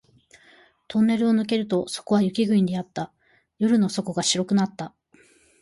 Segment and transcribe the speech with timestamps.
[0.87, 3.13] トンネルを抜けるとそこは雪国であった。
[3.59, 4.95] 夜の底が白くなった